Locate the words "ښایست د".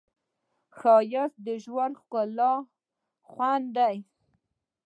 0.77-1.47